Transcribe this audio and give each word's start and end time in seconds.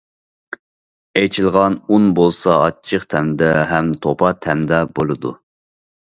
ئېچىغان 1.19 1.75
ئۇن 1.95 2.07
بولسا، 2.19 2.55
ئاچچىق 2.61 3.05
تەمدە 3.15 3.51
ھەم 3.73 3.91
توپا 4.07 4.31
تەمدە 4.47 4.79
بولىدۇ. 5.01 5.35